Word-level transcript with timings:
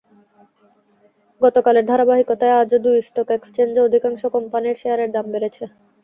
গতকালের 1.41 1.85
ধারাবাহিকতায় 1.85 2.57
আজও 2.61 2.77
দুই 2.85 2.97
স্টক 3.01 3.29
এক্সচেঞ্জে 3.31 3.81
অধিকাংশ 3.83 4.21
কোম্পানির 4.35 4.79
শেয়ারের 4.81 5.09
দাম 5.11 5.25
বেড়েছে। 5.33 5.63